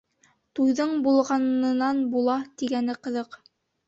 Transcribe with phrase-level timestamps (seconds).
[0.59, 3.39] Туйҙың булғанынан «була» тигәне ҡыҙыҡ.